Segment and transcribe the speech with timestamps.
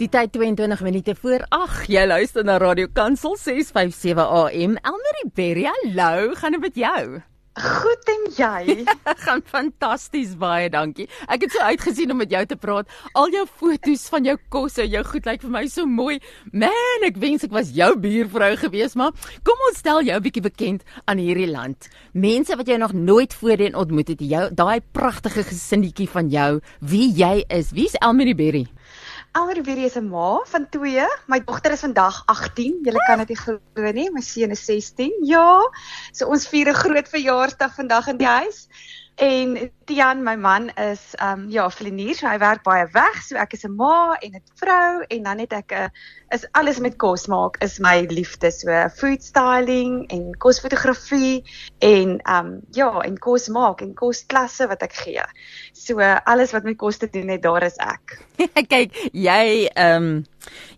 [0.00, 1.90] Die tyd 22 minute voor 8.
[1.92, 4.78] Jy luister na Radio Kansel 657 AM.
[4.80, 7.02] Elmarie Berry, hallo, gaan dit met jou?
[7.60, 8.86] Goed en jy?
[9.26, 11.04] gaan fantasties, baie dankie.
[11.28, 12.88] Ek het so uitgesien om met jou te praat.
[13.12, 16.16] Al jou foto's van jou kosse, jou goed lyk vir my so mooi.
[16.48, 19.12] Man, ek wens ek was jou buurvrou gewees, maar
[19.44, 21.92] kom ons stel jou 'n bietjie bekend aan hierdie land.
[22.16, 27.12] Mense wat jy nog nooit voorheen ontmoet het, jou daai pragtige gesinnetjie van jou, wie
[27.12, 27.76] jy is.
[27.76, 28.64] Wie's Elmarie Berry?
[29.32, 31.06] Alreverie is 'n ma van 2.
[31.26, 32.80] My dogter is vandag 18.
[32.82, 34.10] Julle kan dit nie glo nie.
[34.10, 35.12] My seun is 16.
[35.22, 35.70] Ja.
[36.12, 38.66] So ons vier 'n groot verjaarsdag vandag in die huis.
[39.20, 43.52] En Tian, my man is um ja, flinier, so hy werk baie weg, so ek
[43.52, 45.88] is 'n ma en 'n vrou en dan het ek 'n uh,
[46.32, 51.44] is alles met kos maak is my liefde, so food styling en kosfotografie
[51.84, 55.24] en um ja, en kos maak en kosklasse wat ek gee.
[55.74, 58.16] So alles wat met kos te doen het, daar is ek.
[58.72, 60.24] Kyk, jy um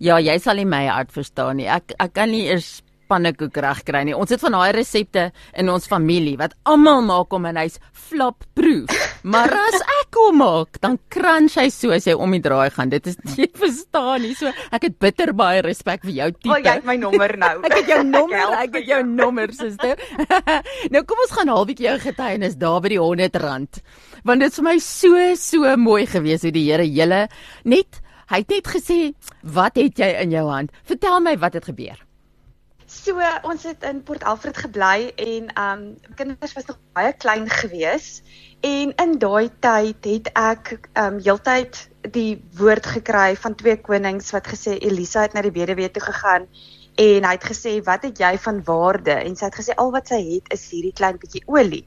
[0.00, 1.70] ja, jy sal nie my hart verstaan nie.
[1.70, 2.82] Ek ek kan nie eers
[3.12, 4.16] pannekoek reg kry nie.
[4.16, 8.46] Ons het van daai resepte in ons familie wat almal maak om en hy's flop
[8.56, 8.90] proof.
[9.22, 12.90] Maar as ek hom maak, dan crunch hy so as hy om die draai gaan.
[12.90, 14.32] Dit is jy verstaan nie.
[14.34, 16.50] So ek het bitter baie respek vir jou tipe.
[16.50, 17.52] O, jy het my nommer nou.
[17.68, 20.02] ek het jou nommer, ek het jou nommer, suster.
[20.90, 23.82] nou kom ons gaan halbietjie jou getuienis daar by die 100 rand.
[24.26, 27.28] Want dit is vir my so so mooi gewees hoe die Here julle
[27.62, 28.02] net
[28.32, 30.70] Hy het net gesê, "Wat het jy in jou hand?
[30.84, 31.98] Vertel my wat het gebeur."
[32.92, 33.16] So
[33.48, 38.20] ons het in Port Alfred gebly en um kinders was nog baie klein gewees
[38.60, 41.80] en in daai tyd het ek um heeltyd
[42.14, 46.44] die woord gekry van twee konings wat gesê Elisa het na die weduwee toe gegaan
[47.00, 50.12] en hy het gesê wat het jy van waarde en sy het gesê al wat
[50.12, 51.86] sy het is hierdie klein bietjie olie.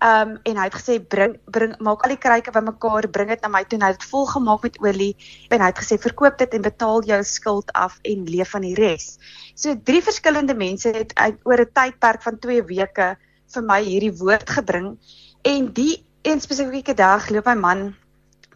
[0.00, 3.50] Um en hy het gesê bring bring maak al die kruike bymekaar, bring dit na
[3.52, 3.78] my toe.
[3.82, 5.10] Hy het dit vol gemaak met olie
[5.50, 8.74] en hy het gesê verkoop dit en betaal jou skuld af en leef van die
[8.78, 9.18] res.
[9.54, 13.16] So drie verskillende mense het uit oor 'n tydperk van 2 weke
[13.54, 14.96] vir my hierdie woord gebring
[15.44, 17.94] en die een spesifieke dag loop my man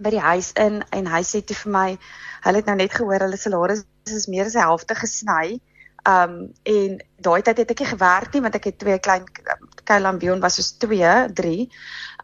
[0.00, 1.88] by die huis in en hy sê toe vir my
[2.46, 5.60] hulle het nou net gehoor hulle salaris is meer as die helfte gesny.
[6.08, 9.24] Um en daai tyd het ek nie gewerk nie want ek het twee klein
[9.84, 11.68] Kylambion was soos 2, 3.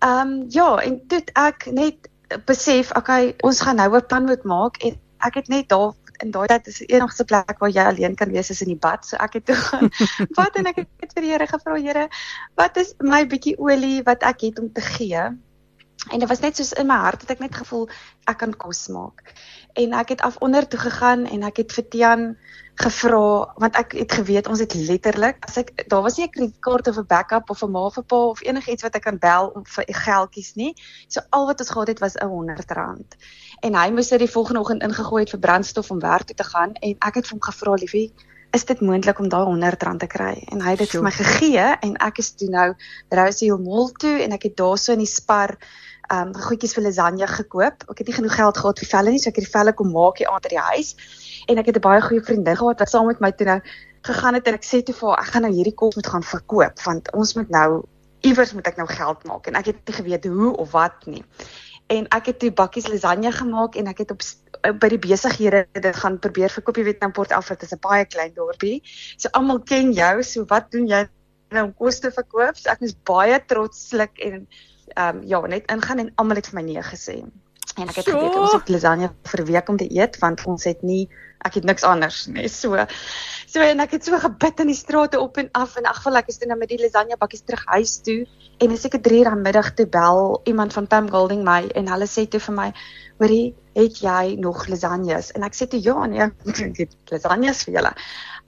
[0.04, 2.10] Um ja, en toe ek net
[2.46, 5.92] besef, okay, ons gaan nou 'n plan moet maak en ek het net daar
[6.22, 8.80] in daai tyd is die enigste plek waar jy alleen kan wees is in die
[8.86, 9.06] bad.
[9.06, 9.90] So ek het toe gaan
[10.38, 12.08] wat en ek het vir die Here gevra, Here,
[12.60, 15.30] wat is my bietjie olie wat ek het om te gee?
[16.08, 17.88] En dit was net soos in my hart het ek net gevoel
[18.30, 19.34] ek kan kos maak.
[19.72, 22.24] En ek het af onder toe gegaan en ek het vir Tian
[22.80, 26.88] gevra want ek het geweet ons het letterlik as ek daar was nie 'n kredietkaart
[26.88, 29.64] of 'n backup of 'n ma vir pa of enigiets wat ek kan bel om
[29.66, 30.74] vir geldjies nie.
[31.08, 33.16] So al wat ons gehad het was 'n R100.
[33.60, 36.44] En hy moes dit die volgende oggend ingegooi het vir brandstof om werk toe te
[36.44, 38.12] gaan en ek het vir hom gevra liefie
[38.50, 41.66] is dit moontlik om daai R100 te kry en hy het dit vir my gegee
[41.86, 42.74] en ek is toe nou
[43.14, 45.56] Rosie Hill Mall toe en ek het daarso in die spar
[46.10, 47.84] um goedjies vir lasagne gekoop.
[47.90, 49.92] Ek het nie genoeg geld gehad vir velle nie, so ek het die velle kom
[49.94, 50.96] maak hier aan by die huis.
[51.46, 53.60] En ek het 'n baie goeie vriendin gehad wat saam met my toe nou
[54.02, 56.22] gegaan het en ek sê toe vir haar ek gaan nou hierdie kos moet gaan
[56.24, 57.82] verkoop want ons moet nou
[58.20, 61.24] iewers moet ek nou geld maak en ek het nie geweet hoe of wat nie.
[61.90, 64.22] En ek het toe bakkies lasagne gemaak en ek het op
[64.80, 66.76] by die besighede dit gaan probeer verkoop.
[66.76, 68.82] Jy weet nou Port Alfred is 'n baie klein dorpie.
[69.16, 70.22] So almal ken jou.
[70.22, 71.08] So wat doen jy
[71.50, 72.56] nou om kos te verkoop?
[72.56, 74.46] So ek is baie trotslik en
[74.94, 77.24] ehm um, ja, net ingaan en almal het vir my nee gesê.
[77.76, 78.12] En ek het so.
[78.12, 81.08] geweet ons het lasagne vir 'n week om te eet want ons het nie
[81.46, 82.48] ek het niks anders nie.
[82.48, 82.86] So
[83.50, 86.28] so en ek het so gebid in die strate op en af en ag, ek
[86.28, 88.26] is toe nou met die lasagne bakkies terug huis toe
[88.60, 91.88] en as ek 'n 3 uur middag toe bel iemand van Pam Golding my en
[91.88, 92.72] hulle sê toe vir my,
[93.18, 96.20] "Hoorie, het jy nog lasagnes?" En ek sê toe, "Ja, nee,
[96.70, 97.92] ek het lasagnes vir julle."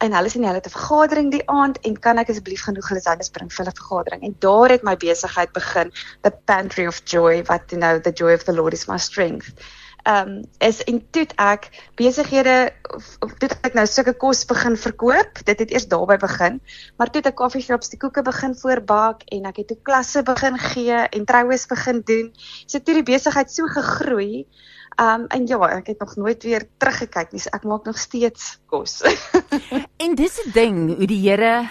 [0.02, 3.30] En hulle nee, hulle het 'n vergadering die aand en kan ek asseblief genoeg lasagnes
[3.30, 4.22] bring vir hulle vergadering.
[4.22, 5.92] En daar het my besigheid begin
[6.22, 9.54] the pantry of joy what you know the joy of the lord is my strength
[10.08, 11.68] um is en toe ek
[11.98, 12.72] besighede
[13.38, 16.58] toe ek nou sulke kos begin verkoop dit het eers daarby begin
[16.98, 21.06] maar toe ek koffieshops die koeke begin voorbak en ek het toe klasse begin gee
[21.06, 22.32] en troues begin doen
[22.66, 24.46] so toe die besigheid so gegroei
[25.00, 27.40] Um en ja, ek het nog nooit weer teruggekyk nie.
[27.40, 29.00] So ek maak nog steeds kos.
[30.04, 31.68] en dis 'n ding, hoe die Here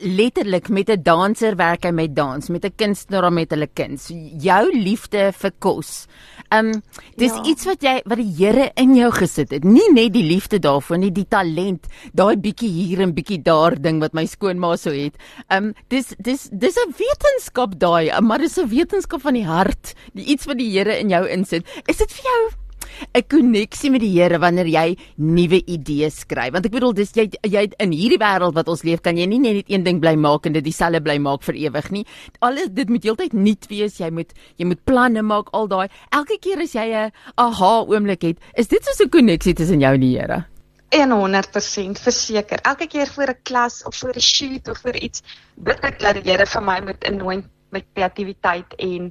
[0.00, 4.10] letterlik met 'n danser werk hy met dans, met 'n kunstenaar met hulle kuns.
[4.38, 6.06] Jou liefde vir kos.
[6.50, 6.82] Um
[7.16, 7.42] dis ja.
[7.44, 9.64] iets wat jy wat die Here in jou gesit het.
[9.64, 14.00] Nie net die liefde daarvoor nie, die talent, daai bietjie hier en bietjie daar ding
[14.00, 15.16] wat my skoonma so het.
[15.48, 20.24] Um dis dis dis 'n wetenskap daai, maar dis 'n wetenskap van die hart, die
[20.24, 21.66] iets wat die Here in jou insit.
[21.86, 22.65] Is dit vir jou
[23.14, 26.52] 'n koneksie met die Here wanneer jy nuwe idees skryf?
[26.52, 29.38] Want ek bedoel dis jy jy in hierdie wêreld wat ons leef, kan jy nie
[29.38, 32.04] net een ding bly maak en dit dieselfde bly maak vir ewig nie.
[32.40, 33.98] Alles dit moet heeltyd nuut wees.
[33.98, 35.88] Jy moet jy moet planne maak, al daai.
[36.10, 39.94] Elke keer as jy 'n aha oomblik het, is dit soos 'n koneksie tussen jou
[39.94, 40.46] en die Here.
[40.94, 42.58] 100% verseker.
[42.62, 45.22] Elke keer voor 'n klas of voor 'n shoot of vir iets,
[45.56, 47.42] bid ek dat die Here vir my moet innooi
[47.76, 49.10] met kreatiwiteit en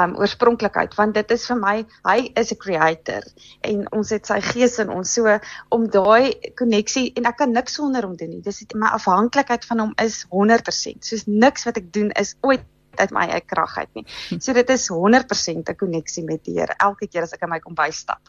[0.00, 1.74] um oorspronklikheid want dit is vir my
[2.08, 3.24] hy is 'n creator
[3.70, 5.12] en ons het sy gees in ons.
[5.12, 5.38] So
[5.70, 8.42] om daai koneksie en ek kan niks sonder hom doen nie.
[8.42, 12.64] Dis my afhanklikheid van hom is 100% soos niks wat ek doen is ooit
[12.96, 14.06] uit my eie krag uit nie.
[14.40, 17.60] So dit is 100% 'n koneksie met die Here elke keer as ek in my
[17.60, 18.20] kombuis stap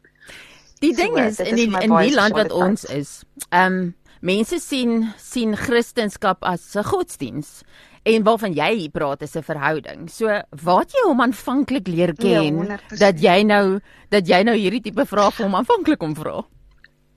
[0.79, 3.21] die ding so, is in die, in die land wat ons is
[3.55, 3.95] um
[4.25, 7.61] mense sien sien Christendom as 'n godsdiens
[8.07, 10.09] en waarvan jy praat is 'n verhouding.
[10.09, 10.27] So,
[10.63, 14.81] waar het jy hom aanvanklik leer ken ja, dat jy nou dat jy nou hierdie
[14.81, 16.43] tipe vrae vir hom aanvanklik om vra?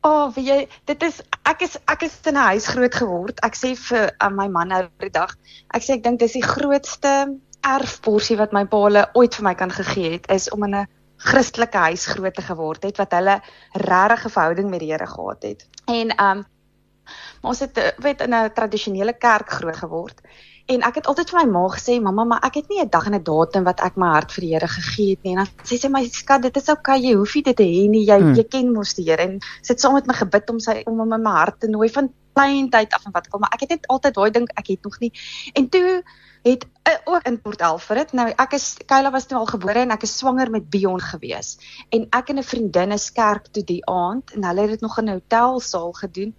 [0.03, 3.41] O, oh, weet jy, dit is ek is ek is in 'n huis groot geword.
[3.45, 5.37] Ek sê vir uh, my man nou die dag,
[5.75, 9.55] ek sê ek dink dis die grootste erfporsie wat my pa hulle ooit vir my
[9.55, 10.87] kan gegee het is om in 'n
[11.21, 13.41] Christelike huis groot te geword het wat hulle
[13.75, 15.67] regtig 'n verhouding met die Here gehad het.
[15.87, 16.45] En um
[17.41, 20.21] maar ons het eh, weet in 'n tradisionele kerk groot geword.
[20.71, 23.07] En ek het altyd vir my ma gesê, mamma, maar ek het nie 'n dag
[23.07, 25.33] en 'n datum wat ek my hart vir die Here gegee het nie.
[25.33, 27.65] En dan sê sy my skat, dit is oukei, okay, jy hoef nie dit te
[27.65, 28.05] hê nie.
[28.07, 28.35] Jy hmm.
[28.35, 31.13] jy ken mos die Here en sit saam met my gebid om sy om hom
[31.13, 33.71] in my hart te nooi van klein tyd af en wat kom, maar ek het
[33.71, 35.13] net altyd daai dink ek het nog nie.
[35.55, 36.03] En toe
[36.43, 36.67] het
[37.05, 38.13] ook in Port Alfred.
[38.13, 41.57] Nou ek is Kayla was toe al gebore en ek is swanger met Bion gewees.
[41.91, 44.99] En ek en 'n vriendin is kerk toe die aand en hulle het dit nog
[44.99, 46.35] in 'n hotelsaal gedoen.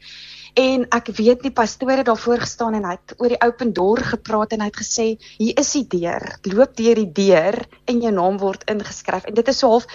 [0.54, 4.00] En ek weet nie pastoor het daarvoor gestaan en hy het oor die open door
[4.00, 6.40] gepraat en hy het gesê hier is die deur.
[6.42, 9.24] Loop deur die deur en jou naam word ingeskryf.
[9.24, 9.88] En dit is so half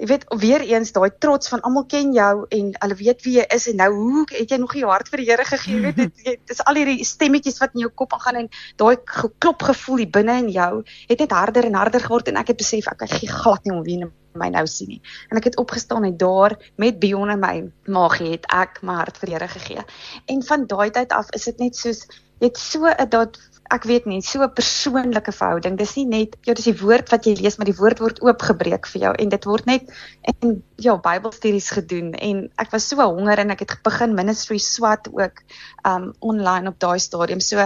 [0.00, 3.44] jy weet weer eens daai trots van almal ken jou en hulle weet wie jy
[3.56, 6.22] is en nou hoe het jy nog jou hart vir die Here gegee weet dit
[6.30, 8.48] dit is al hierdie stemmetjies wat in jou kop aangaan en
[8.80, 10.72] daai geklop gevoel hier binne in jou
[11.10, 13.84] het net harder en harder geword en ek het besef ek gee glad nie om
[13.84, 14.00] wie
[14.38, 15.00] my nou sien nie.
[15.30, 17.54] En ek het opgestaan en daar met Bion en my
[17.90, 19.84] magie het ek my hart vir die Here gegee.
[20.30, 22.06] En van daai tyd af is dit net soos
[22.40, 23.38] dit so 'n dat
[23.70, 25.76] ek weet nie, so 'n persoonlike verhouding.
[25.78, 28.86] Dis nie net ja, dis die woord wat jy lees, maar die woord word oopgebreek
[28.86, 29.90] vir jou en dit word net
[30.22, 35.08] en ja, Bybelstudies gedoen en ek was so honger en ek het begin ministry swat
[35.12, 35.42] ook
[35.86, 37.40] um online op daai stadium.
[37.40, 37.58] So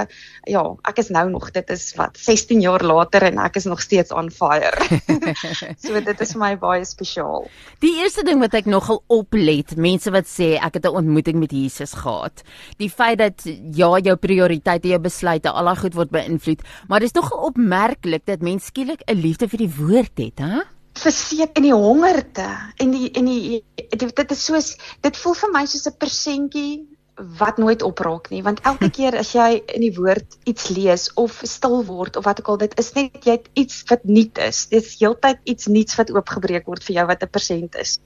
[0.47, 3.81] ja, ek is nou nog dit is wat 16 jaar later en ek is nog
[3.81, 4.75] steeds on fire.
[5.85, 7.49] so dit is vir my baie spesiaal.
[7.81, 11.53] Die eerste ding wat ek nogal oplet, mense wat sê ek het 'n ontmoeting met
[11.53, 12.43] Jesus gehad.
[12.79, 17.17] Die feit dat ja, jou prioriteite, jou besluite, al daai word beïnvloed, maar dit is
[17.17, 20.62] tog opmerklik dat mens skielik 'n liefde vir die woord het, hè?
[20.94, 22.49] Verseker in die hongerte
[22.79, 26.87] en die en die dit is soos dit voel vir my soos 'n persentjie
[27.38, 31.41] wat nooit opraak nie want elke keer as jy in die woord iets lees of
[31.43, 34.67] stil word of wat ook al dit is net jy iets wat nuut is.
[34.67, 37.99] Dis heeltyd iets nuuts wat oopgebreek word vir jou wat 'n persent is.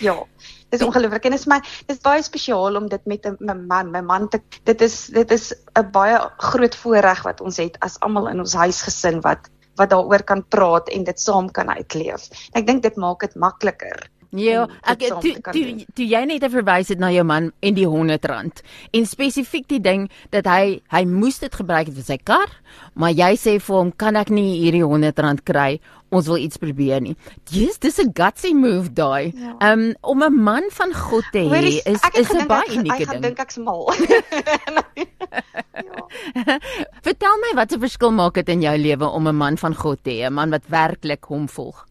[0.00, 0.26] Ja
[0.72, 1.60] dis ongelooflik en dit is my
[1.90, 5.52] dis baie spesiaal om dit met 'n man my man te dit is dit is
[5.78, 6.18] 'n baie
[6.50, 10.88] groot voorreg wat ons het as almal in ons huisgesin wat wat daaroor kan praat
[10.88, 12.28] en dit saam kan uitleef.
[12.52, 17.00] Ek dink dit maak dit makliker Ja, ek toe toe toe jy net verwys het
[17.02, 18.62] na jou man en die 100 rand.
[18.96, 22.48] En spesifiek die ding dat hy hy moes dit gebruik vir sy kar,
[22.96, 25.76] maar jy sê vir hom kan ek nie hierdie 100 rand kry.
[26.12, 27.12] Ons wil iets probeer nie.
[27.52, 29.36] Dis dis 'n gutsy move daai.
[29.36, 29.72] Ja.
[29.72, 33.20] Um om 'n man van God te hê is is 'n baie unieke ding.
[33.20, 33.92] Ek dink ek's mal.
[35.84, 36.58] ja.
[37.04, 40.02] Vertel my wat 'n verskil maak dit in jou lewe om 'n man van God
[40.02, 41.84] te hê, 'n man wat werklik hom volg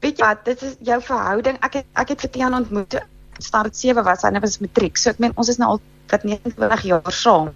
[0.00, 1.58] weet jy wat, dit is jou verhouding.
[1.66, 2.98] Ek het ek het vir Tiaan ontmoet.
[3.38, 4.96] Staar dit 7 was, hy was matriek.
[4.96, 7.52] So ek meen ons is nou al wat 29 jaar saam.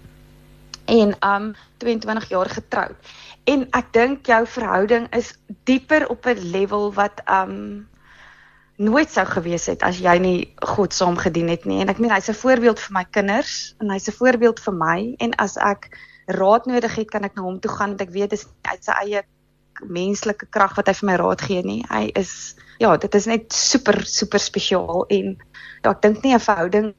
[0.85, 3.13] En um 22 jaar getroud.
[3.49, 5.33] En ek dink jou verhouding is
[5.65, 7.87] dieper op 'n level wat um
[8.81, 11.81] nooit sou gewees het as jy nie God saam gedien het nie.
[11.81, 15.15] En ek meen hy's 'n voorbeeld vir my kinders en hy's 'n voorbeeld vir my
[15.19, 15.89] en as ek
[16.25, 18.83] raad nodig het, kan ek na hom toe gaan want ek weet dit is uit
[18.83, 19.23] sy eie
[19.87, 21.81] menslike krag wat hy vir my raad gee nie.
[21.89, 25.35] Hy is ja, dit is net super super spesiaal en
[25.83, 26.93] ja, ek dink nie 'n verhouding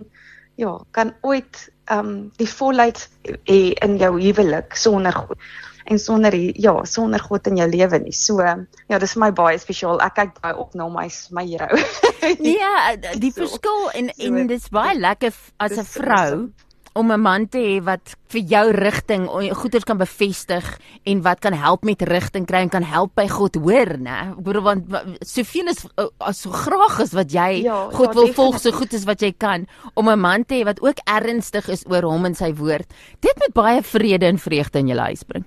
[0.57, 3.09] ja, kan ooit ehm um, die volheid
[3.49, 5.39] hê in jou huwelik sonder God
[5.85, 8.13] en sonder ja, sonder God in jou lewe nie.
[8.13, 10.01] So ja, dis vir my baie spesiaal.
[10.05, 11.69] Ek kyk baie op na my my hero.
[12.63, 16.51] ja, die verskil en en dis baie lekker as 'n vrou
[16.95, 21.53] om 'n man te hê wat vir jou rigting goeders kan bevestig en wat kan
[21.53, 24.33] help met rigting kry en kan help by God hoor, né?
[24.33, 24.85] Ek bedoel want
[25.21, 25.87] soveel is
[26.21, 29.21] as so graag is wat jy ja, God ja, wil volg so goed as wat
[29.21, 32.53] jy kan om 'n man te hê wat ook ernstig is oor hom en sy
[32.55, 32.89] woord.
[33.21, 35.45] Dit met baie vrede en vreugde in jou huis bring.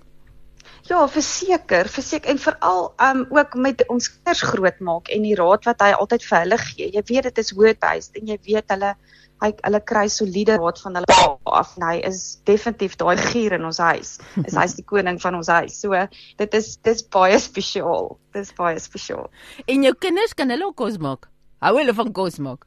[0.85, 5.81] Ja, verseker, verseker en veral um ook met ons kinders grootmaak en die raad wat
[5.81, 6.89] hy altyd vir hulle gee.
[6.93, 8.91] Jy weet dit is word-based en jy weet hulle
[9.43, 11.19] hy hulle kry soliede raad van hulle
[11.59, 14.15] af en hy is definitief daai gier in ons huis.
[14.45, 15.77] Is hy's die koning van ons huis.
[15.81, 16.07] So
[16.41, 18.15] dit is dis baie spesiaal.
[18.35, 19.29] Dis baie spesiaal.
[19.67, 21.29] En jou kinders kan hulle ook kos maak.
[21.65, 22.65] Hou hulle van kos maak.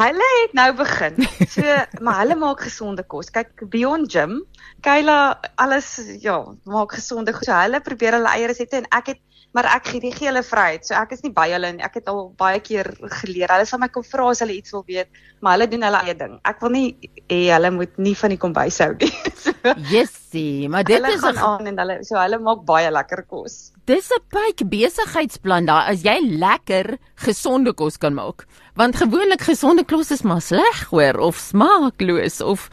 [0.00, 1.20] Hulle het nou begin.
[1.52, 1.64] So
[2.04, 3.30] maar hulle maak gesonde kos.
[3.34, 4.40] Kyk Beyond Gym,
[4.84, 5.18] Kayla
[5.62, 7.48] alles ja, maak gesonde kos.
[7.48, 9.22] So, hulle probeer hulle eie resepte en ek het
[9.52, 10.86] maar ek gee die hele vryheid.
[10.88, 11.84] So ek is nie by hulle nie.
[11.84, 12.88] Ek het al baie keer
[13.20, 13.52] geleer.
[13.52, 15.10] Hulle sal my kom vra as hulle iets wil weet,
[15.44, 16.38] maar hulle doen hulle eie ding.
[16.48, 16.86] Ek wil nie
[17.28, 19.12] hê hulle moet nie van die kombuis hou nie.
[19.44, 23.60] so, Jessie, maar dit is gaan aan en hulle so hulle maak baie lekker kos.
[23.90, 28.46] Dis 'n pyk besigheidsplan daar as jy lekker gesonde kos kan maak.
[28.78, 32.70] Want gewoonlik gesonde kos is maar sleg hoor of smaakloos of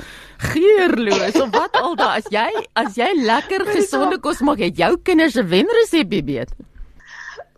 [0.54, 4.96] geurloos of wat al daai as jy as jy lekker gesonde kos maak, het jou
[5.04, 6.56] kinders 'n wenresep weet.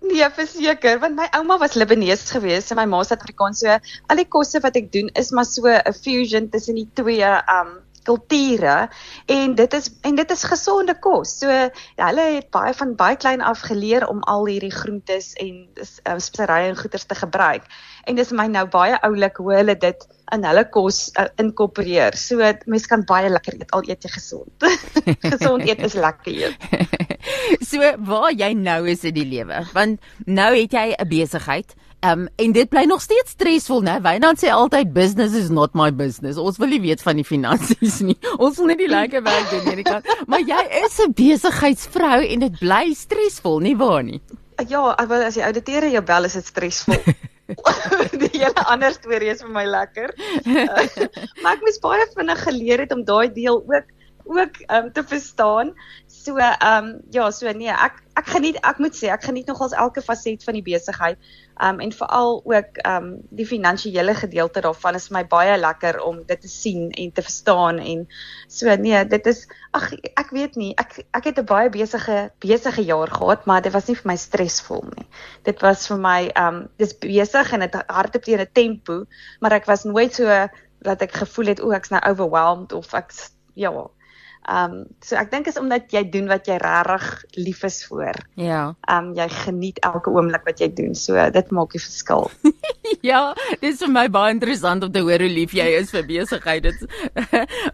[0.01, 3.61] Nee, verseker, want my ouma was Libanees geweest en my ma is Afrikaans.
[3.61, 3.75] So
[4.09, 7.75] al die kosse wat ek doen is maar so 'n fusion tussen die twee um
[8.07, 8.89] kulture
[9.25, 11.37] en dit is en dit is gesonde kos.
[11.41, 11.49] So
[11.95, 16.17] hulle het baie van baie klein af geleer om al hierdie groentes en dis uh,
[16.17, 17.67] speserye en goeders te gebruik.
[18.05, 22.15] En dis my nou baie oulik hoe hulle dit in hulle kos uh, inkorporeer.
[22.17, 24.69] So mense kan baie lekker eet al eet jy gesond.
[25.33, 26.67] gesond eet is lekker eet.
[27.71, 32.25] so waar jy nou is in die lewe, want nou het jy 'n besigheid Um
[32.41, 33.99] en dit bly nog steeds stresvol, né?
[34.01, 36.39] Wynand sê altyd business is not my business.
[36.41, 38.17] Ons wil nie weet van die finansies nie.
[38.43, 40.09] Ons wil net die lekker werk doen hierdie kant.
[40.25, 44.21] Maar jy is 'n besigheidsvrou en dit bly stresvol, nie waar nie?
[44.67, 46.97] Ja, wel as jy ouditeure jou bel is dit stresvol.
[48.23, 50.13] die hele ander storie is vir my lekker.
[50.45, 50.85] Uh,
[51.43, 55.73] maar ek moes baie vinnig geleer het om daai deel ook ook um te verstaan.
[56.21, 59.73] So ehm um, ja, so nee, ek ek geniet ek moet sê ek geniet nogals
[59.73, 61.17] elke faset van die besigheid.
[61.57, 63.07] Ehm um, en veral ook ehm um,
[63.39, 67.79] die finansiële gedeelte daarvan is my baie lekker om dit te sien en te verstaan
[67.79, 68.03] en
[68.47, 69.87] so nee, dit is ag
[70.21, 73.87] ek weet nie, ek ek het 'n baie besige besige jaar gehad, maar dit was
[73.89, 75.07] nie vir my stresvol nie.
[75.43, 79.05] Dit was vir my ehm um, dis besig en dit hardop teen 'n tempo,
[79.39, 80.29] maar ek was nooit so
[80.81, 83.09] dat ek gevoel het o, ek's nou overwhelmed of ek
[83.55, 83.73] ja,
[84.49, 88.17] Ehm um, so ek dink is omdat jy doen wat jy regtig lief is vir.
[88.41, 88.61] Ja.
[88.89, 90.95] Ehm um, jy geniet elke oomblik wat jy doen.
[90.97, 92.25] So dit maak die verskil.
[93.11, 96.07] ja, dit is vir my baie interessant om te hoor hoe lief jy is vir
[96.09, 96.65] besigheid.
[96.65, 96.81] Dit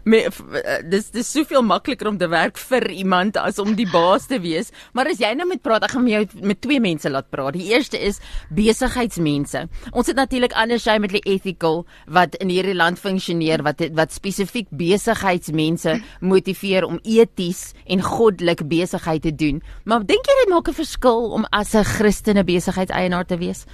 [0.92, 4.68] dis dis soveel makliker om te werk vir iemand as om die baas te wees.
[4.92, 7.56] Maar as jy nou met praat, ek gaan met jou met twee mense laat praat.
[7.56, 8.20] Die eerste is
[8.52, 9.64] besigheidsmense.
[9.94, 14.12] Ons het natuurlik anders jy met die ethical wat in hierdie land funksioneer wat wat
[14.12, 19.62] spesifiek besigheidsmense motiveer motiveer om eties en goddelik besigheid te doen.
[19.84, 23.66] Maar dink jy dit maak 'n verskil om as 'n Christene besigheidseienaar te wees?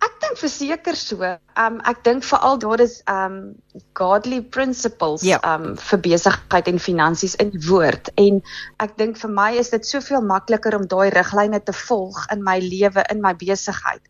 [0.00, 1.22] Ek dink verseker so.
[1.56, 3.54] Um ek dink veral daar is um
[3.94, 5.38] godly principles ja.
[5.42, 8.42] um vir besigheid en finansies in woord en
[8.78, 12.58] ek dink vir my is dit soveel makliker om daai riglyne te volg in my
[12.58, 14.02] lewe in my besigheid.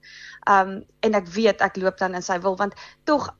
[0.46, 2.74] Um en ek weet ek loop dan in sy wil want
[3.04, 3.30] tog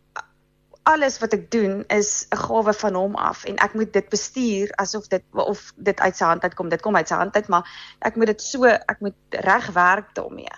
[0.86, 4.72] alles wat ek doen is 'n gawe van hom af en ek moet dit bestuur
[4.82, 6.68] asof dit of dit uit sy hand uitkom.
[6.68, 7.66] Dit kom uit sy hand uit, maar
[8.00, 10.54] ek moet dit so ek moet reg werk daarmee.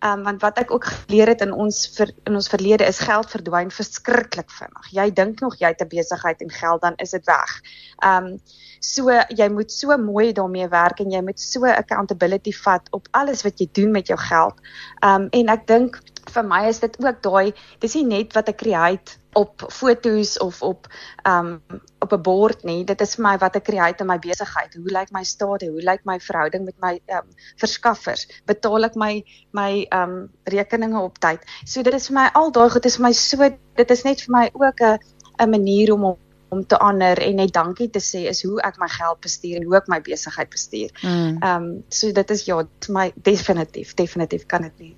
[0.00, 2.98] Ehm um, want wat ek ook geleer het in ons ver, in ons verlede is
[3.04, 4.86] geld verdwyn verskriklik vinnig.
[4.96, 7.60] Jy dink nog jy het 'n besigheid en geld dan is dit weg.
[7.98, 8.40] Ehm um,
[8.80, 13.42] so jy moet so mooi daarmee werk en jy moet so accountability vat op alles
[13.42, 14.60] wat jy doen met jou geld.
[15.00, 16.00] Ehm um, en ek dink
[16.34, 20.62] vir my is dit ook daai dis nie net wat ek create op fotos of
[20.62, 20.86] op
[21.28, 21.62] um
[21.98, 22.84] op 'n bord nie.
[22.84, 24.74] Dit is vir my wat ek create in my besigheid.
[24.74, 25.62] Hoe lyk my staat?
[25.62, 28.26] Hoe lyk my verhouding met my um verskaffers?
[28.46, 29.22] Betaal ek my
[29.52, 31.44] my um rekeninge op tyd?
[31.64, 33.36] So dit is vir my al daai goed is vir my so
[33.76, 34.98] dit is net vir my ook 'n
[35.38, 36.16] 'n manier om
[36.50, 39.64] om te ander en net dankie te sê is hoe ek my geld bestuur en
[39.64, 40.90] hoe ek my besigheid bestuur.
[41.02, 41.38] Mm.
[41.42, 44.96] Um so dit is ja, my definitief, definitief kan dit nie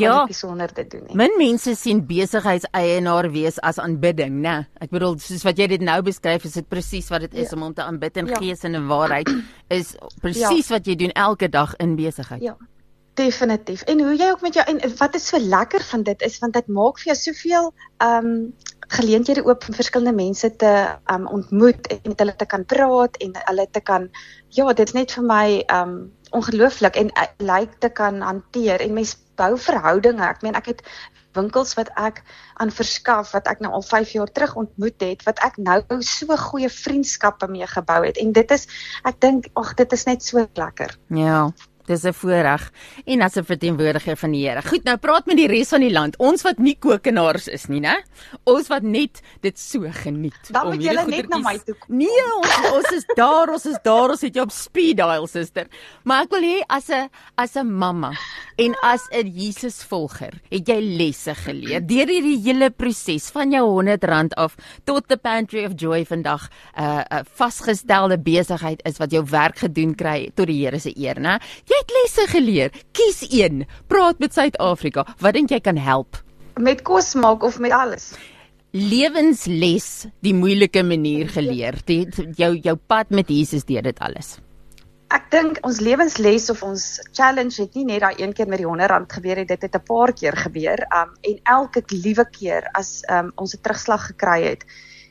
[0.00, 1.16] ja, besonder te doen nie.
[1.16, 4.56] Min mense sien besigheidseienaar wees as aanbidding, né?
[4.82, 7.56] Ek bedoel soos wat jy dit nou beskryf, is dit presies wat dit is ja.
[7.56, 8.40] om hom te aanbid in ja.
[8.42, 9.30] gees en in waarheid
[9.80, 10.76] is presies ja.
[10.76, 12.42] wat jy doen elke dag in besigheid.
[12.42, 12.56] Ja.
[13.16, 13.82] Definitief.
[13.88, 16.52] En hoe jy ook met jou en wat is so lekker van dit is want
[16.52, 17.70] dit maak vir jou soveel
[18.04, 18.40] ehm um,
[18.88, 20.72] geleenthede oop om verskillende mense te
[21.12, 24.08] um ontmoet en met hulle te kan praat en hulle te kan
[24.54, 25.96] ja, dit is net vir my um
[26.36, 30.24] ongelooflik en uh, lyk like te kan hanteer en mens bou verhoudinge.
[30.24, 30.82] Ek meen ek het
[31.36, 32.22] winkels wat ek
[32.62, 36.36] aan verskaf wat ek nou al 5 jaar terug ontmoet het wat ek nou so
[36.40, 38.66] goeie vriendskappe mee gebou het en dit is
[39.04, 40.96] ek dink ag dit is net so lekker.
[41.12, 41.50] Ja.
[41.86, 42.72] Dis 'n voorreg
[43.06, 44.62] en as 'n verteenwoordiger van die Here.
[44.62, 46.16] Goed, nou praat met die res van die land.
[46.18, 48.02] Ons wat nie kokenaars is nie, né?
[48.44, 51.96] Ons wat net dit so geniet Dan om hierdie net na my toe kom.
[51.96, 55.66] Nee, ons ons is daar, ons is daar, ons het jou op speed dial, suster.
[56.04, 58.12] Maar ek wil hê as 'n as 'n mamma
[58.56, 64.34] en as 'n Jesusvolger, het jy lesse geleer deur hierdie hele proses van jou R100
[64.36, 69.10] af tot the pantry of joy vandag 'n uh, 'n uh, vasgestelde besigheid is wat
[69.10, 71.38] jou werk gedoen kry tot die Here se eer, né?
[71.68, 72.76] Jy Jy het lesse geleer.
[72.96, 73.66] Kies een.
[73.86, 75.04] Praat met Suid-Afrika.
[75.20, 76.16] Wat dink jy kan help?
[76.56, 78.14] Met kos maak of met alles?
[78.72, 81.76] Lewensles, die moeilike manier geleer.
[81.84, 82.06] Die,
[82.40, 84.38] jou jou pad met Jesus deur dit alles.
[85.14, 86.84] Ek dink ons lewensles of ons
[87.14, 89.76] challenge het nie net daai een keer met die 100 rand gebeur het, dit het
[89.78, 90.82] 'n paar keer gebeur.
[90.90, 94.64] Um en elke liewe keer as um ons 'n terugslag gekry het,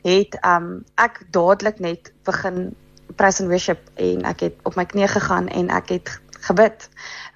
[0.04, 2.76] het um ek dadelik net begin
[3.16, 6.88] praise and worship en ek het op my knieë gegaan en ek het gebid.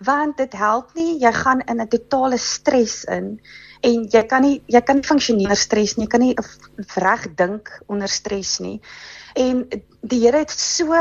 [0.06, 3.40] Want dit help nie jy gaan in 'n totale stres in
[3.80, 6.36] en jy kan nie jy kan nie funksioneer stres nie, jy kan nie
[6.96, 8.80] reg dink onder stres nie.
[9.34, 9.68] En
[10.00, 10.96] die Here het so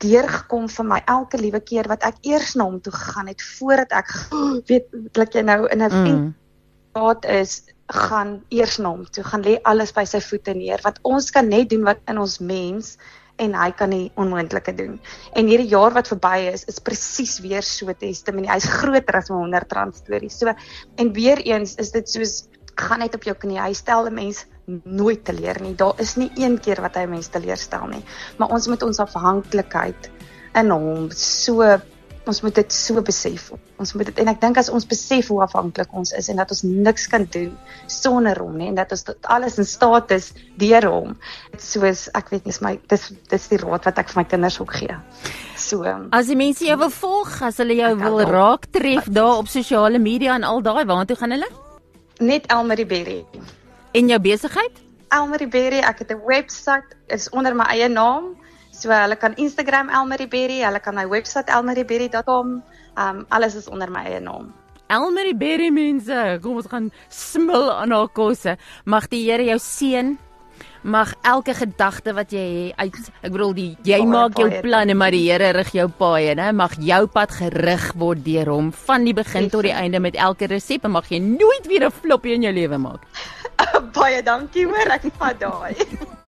[0.00, 3.92] deurgekom vir my elke liewe keer wat ek eers na hom toe gegaan het voordat
[3.92, 4.10] ek
[4.70, 6.34] weet dat jy nou in 'n mm.
[6.90, 10.98] staat is gaan eers na hom toe gaan lê alles by sy voete neer wat
[11.02, 12.96] ons kan net doen wat in ons mens
[13.36, 14.98] en hy kan die onmoontlike doen.
[15.34, 18.50] En hierdie jaar wat verby is, is presies weer so testimonie.
[18.50, 20.30] Hy's groter as 'n 100 rand storie.
[20.30, 20.54] So
[20.96, 23.60] en weer eens is dit soos gaan net op jou knie.
[23.60, 24.46] Hy stel 'n mens
[24.84, 25.74] nooit teleur nie.
[25.74, 28.04] Daar is nie een keer wat hy 'n mens teleurstel nie.
[28.38, 30.10] Maar ons moet ons afhanklikheid
[30.54, 31.62] in hom so
[32.26, 33.50] ons moet dit so besef.
[33.80, 36.52] Ons moet dit en ek dink as ons besef hoe afhanklik ons is en dat
[36.54, 37.50] ons niks kan doen
[37.90, 39.04] sonder hom nie en dat ons
[39.34, 41.16] alles in staat is deur hom.
[41.52, 44.60] Dit soos ek weet nie, my dis dis die raad wat ek vir my kinders
[44.62, 44.96] ook gee.
[45.60, 45.84] So.
[46.16, 50.00] As die mense jou wil volg, as hulle jou wil raak tref daar op sosiale
[50.00, 51.50] media en al daai, waartoe gaan hulle?
[52.24, 53.20] Net Elmarie Berry.
[53.94, 54.80] En jou besigheid?
[55.14, 58.34] Elmarie Berry, ek het 'n webwerf is onder my eie naam
[58.84, 62.60] So hulle kan Instagram Elmaryberry, hulle kan my webwerf elmaryberry.com.
[63.00, 64.52] Um alles is onder my eie naam.
[64.92, 68.58] Elmaryberry mense, kom ons gaan smil aan haar kosse.
[68.84, 70.12] Mag die Here jou seën.
[70.84, 75.16] Mag elke gedagte wat jy uit ek bedoel die jy oh, maak jou planne maar
[75.16, 76.50] die Here rig jou paaie, né?
[76.52, 80.50] Mag jou pad gerig word deur hom van die begin tot die einde met elke
[80.52, 83.08] resep en mag jy nooit weer 'n floppie in jou lewe maak.
[83.96, 85.72] baie dankie hoor, ek vat daai.